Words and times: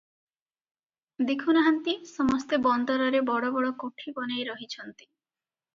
ଦେଖୁ 1.31 1.55
ନାହାନ୍ତି, 1.57 1.95
ସମସ୍ତେ 2.13 2.61
ବନ୍ଦରରେ 2.65 3.25
ବଡ଼ 3.31 3.53
ବଡ଼ 3.59 3.73
କୋଠି 3.85 4.19
ବନେଇ 4.21 4.51
ରହିଛନ୍ତି। 4.53 5.07